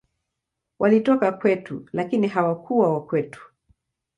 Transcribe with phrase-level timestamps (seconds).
[0.79, 3.49] Walitoka kwetu, lakini hawakuwa wa kwetu.